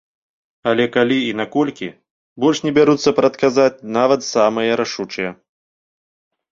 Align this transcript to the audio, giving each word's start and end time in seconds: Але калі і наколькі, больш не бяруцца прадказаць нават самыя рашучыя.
Але 0.69 0.85
калі 0.95 1.17
і 1.25 1.35
наколькі, 1.41 1.89
больш 2.45 2.57
не 2.65 2.71
бяруцца 2.81 3.09
прадказаць 3.21 3.71
нават 4.01 4.21
самыя 4.33 4.71
рашучыя. 4.85 5.29